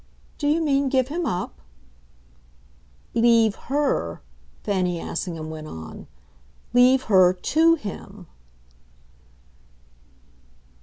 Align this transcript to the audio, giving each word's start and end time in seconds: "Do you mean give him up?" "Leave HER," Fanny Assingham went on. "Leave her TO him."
"Do 0.39 0.47
you 0.47 0.63
mean 0.63 0.89
give 0.89 1.09
him 1.09 1.27
up?" 1.27 1.61
"Leave 3.13 3.53
HER," 3.53 4.23
Fanny 4.63 4.99
Assingham 4.99 5.51
went 5.51 5.67
on. 5.67 6.07
"Leave 6.73 7.03
her 7.03 7.33
TO 7.33 7.75
him." 7.75 8.25